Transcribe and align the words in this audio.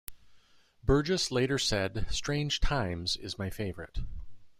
Burgess 0.83 1.29
later 1.29 1.59
said, 1.59 2.07
"Strange 2.09 2.59
Times" 2.59 3.15
is 3.17 3.37
my 3.37 3.51
favourite. 3.51 3.99